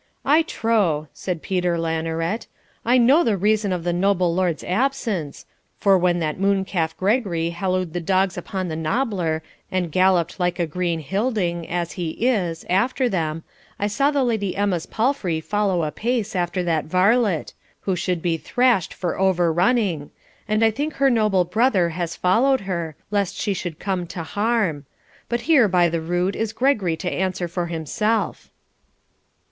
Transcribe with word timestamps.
'I 0.25 0.41
trow,' 0.49 1.07
said 1.13 1.43
Peter 1.43 1.77
Lanaret, 1.77 2.47
'I 2.83 2.97
know 2.97 3.23
the 3.23 3.37
reason 3.37 3.71
of 3.71 3.83
the 3.83 3.93
noble 3.93 4.33
lord's 4.33 4.63
absence; 4.63 5.45
for, 5.77 5.95
when 5.95 6.17
that 6.17 6.39
mooncalf 6.39 6.97
Gregory 6.97 7.51
hallooed 7.51 7.93
the 7.93 8.01
dogs 8.01 8.35
upon 8.35 8.67
the 8.67 8.75
knobbler, 8.75 9.43
and 9.71 9.91
galloped 9.91 10.39
like 10.39 10.57
a 10.57 10.65
green 10.65 11.01
hilding, 11.01 11.69
as 11.69 11.91
he 11.91 12.13
is, 12.25 12.65
after 12.67 13.07
them, 13.07 13.43
I 13.77 13.85
saw 13.85 14.09
the 14.09 14.23
Lady 14.23 14.55
Emma's 14.55 14.87
palfrey 14.87 15.39
follow 15.39 15.83
apace 15.83 16.35
after 16.35 16.63
that 16.63 16.85
varlet, 16.85 17.53
who 17.81 17.95
should 17.95 18.23
be 18.23 18.37
thrashed 18.37 18.95
for 18.95 19.19
overrunning, 19.19 20.09
and 20.47 20.65
I 20.65 20.71
think 20.71 20.93
her 20.93 21.11
noble 21.11 21.43
brother 21.45 21.89
has 21.89 22.15
followed 22.15 22.61
her, 22.61 22.95
lest 23.11 23.35
she 23.35 23.53
should 23.53 23.77
come 23.77 24.07
to 24.07 24.23
harm. 24.23 24.87
But 25.29 25.41
here, 25.41 25.67
by 25.67 25.89
the 25.89 26.01
rood, 26.01 26.35
is 26.35 26.53
Gregory 26.53 26.97
to 26.97 27.11
answer 27.13 27.47
for 27.47 27.67
himself.' 27.67 28.49